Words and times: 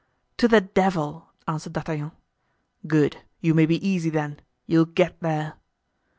"To 0.37 0.47
the 0.47 0.61
devil!" 0.61 1.27
answered 1.47 1.73
D'Artagnan. 1.73 2.11
"Good! 2.87 3.17
you 3.39 3.53
may 3.53 3.67
be 3.67 3.87
easy, 3.87 4.09
then—you'll 4.09 4.85
get 4.85 5.19
there." 5.19 5.59